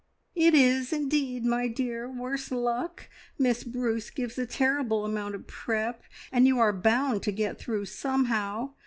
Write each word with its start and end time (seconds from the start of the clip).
"It 0.33 0.55
is 0.55 0.91
indeed, 0.91 1.45
my 1.45 1.67
dear, 1.67 2.09
worse 2.09 2.49
luck! 2.49 3.07
Miss 3.37 3.63
Bruce 3.63 4.09
gives 4.09 4.35
a 4.39 4.47
terrible 4.47 5.05
amount 5.05 5.35
of 5.35 5.45
prep, 5.45 6.01
and 6.31 6.47
you 6.47 6.57
are 6.57 6.73
bound 6.73 7.21
to 7.21 7.31
get 7.31 7.59
through 7.59 7.85
somehow. 7.85 8.73